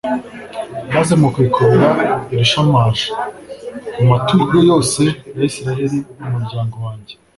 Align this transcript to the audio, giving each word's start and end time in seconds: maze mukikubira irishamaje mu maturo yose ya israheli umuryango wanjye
maze 0.93 1.11
mukikubira 1.21 1.89
irishamaje 2.33 3.05
mu 3.95 4.03
maturo 4.11 4.57
yose 4.69 5.01
ya 5.37 5.43
israheli 5.49 5.97
umuryango 6.25 6.75
wanjye 6.85 7.13